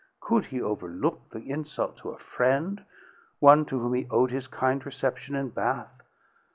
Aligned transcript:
Could 0.19 0.45
he 0.45 0.59
overlook 0.59 1.29
the 1.29 1.47
insult 1.47 1.95
to 1.97 2.09
a 2.09 2.17
friend, 2.17 2.85
one 3.37 3.65
to 3.67 3.79
whom 3.79 3.93
he 3.93 4.07
owed 4.09 4.31
his 4.31 4.47
kind 4.47 4.83
reception 4.83 5.35
in 5.35 5.49
Bath? 5.49 6.01